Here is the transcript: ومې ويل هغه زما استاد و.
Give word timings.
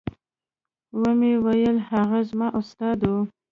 ومې 0.99 1.33
ويل 1.45 1.77
هغه 1.89 2.19
زما 2.29 2.47
استاد 2.59 2.99
و. 3.11 3.13